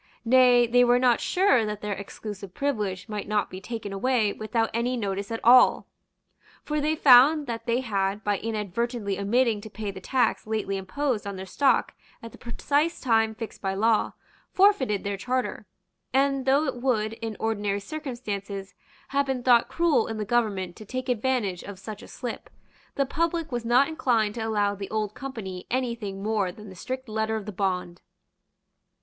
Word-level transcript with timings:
Nay, 0.25 0.65
they 0.65 0.83
were 0.83 0.97
not 0.97 1.21
sure 1.21 1.63
that 1.63 1.81
their 1.81 1.93
exclusive 1.93 2.55
privilege 2.55 3.07
might 3.07 3.27
not 3.27 3.51
be 3.51 3.61
taken 3.61 3.93
away 3.93 4.33
without 4.33 4.71
any 4.73 4.97
notice 4.97 5.29
at 5.29 5.39
all; 5.43 5.85
for 6.63 6.81
they 6.81 6.95
found 6.95 7.45
that 7.45 7.67
they 7.67 7.81
had, 7.81 8.23
by 8.23 8.39
inadvertently 8.39 9.19
omitting 9.19 9.61
to 9.61 9.69
pay 9.69 9.91
the 9.91 10.01
tax 10.01 10.47
lately 10.47 10.75
imposed 10.75 11.27
on 11.27 11.35
their 11.35 11.45
stock 11.45 11.93
at 12.23 12.31
the 12.31 12.39
precise 12.39 12.99
time 12.99 13.35
fixed 13.35 13.61
by 13.61 13.75
law, 13.75 14.13
forfeited 14.51 15.03
their 15.03 15.17
Charter; 15.17 15.67
and, 16.11 16.47
though 16.47 16.63
it 16.63 16.77
would, 16.81 17.13
in 17.21 17.37
ordinary 17.39 17.79
circumstances, 17.79 18.73
have 19.09 19.27
been 19.27 19.43
thought 19.43 19.69
cruel 19.69 20.07
in 20.07 20.17
the 20.17 20.25
government 20.25 20.75
to 20.77 20.83
take 20.83 21.09
advantage 21.09 21.61
of 21.61 21.77
such 21.77 22.01
a 22.01 22.07
slip, 22.07 22.49
the 22.95 23.05
public 23.05 23.51
was 23.51 23.63
not 23.65 23.87
inclined 23.87 24.33
to 24.33 24.41
allow 24.41 24.73
the 24.73 24.89
Old 24.89 25.13
Company 25.13 25.67
any 25.69 25.93
thing 25.93 26.23
more 26.23 26.51
than 26.51 26.69
the 26.69 26.75
strict 26.75 27.07
letter 27.07 27.35
of 27.35 27.45
the 27.45 27.51
bond. 27.51 28.01